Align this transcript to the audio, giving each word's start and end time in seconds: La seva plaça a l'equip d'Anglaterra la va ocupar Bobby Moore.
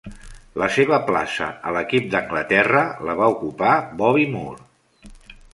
La 0.61 0.69
seva 0.77 0.97
plaça 1.09 1.49
a 1.71 1.75
l'equip 1.75 2.09
d'Anglaterra 2.15 2.83
la 3.11 3.17
va 3.23 3.31
ocupar 3.37 3.79
Bobby 4.03 4.29
Moore. 4.37 5.19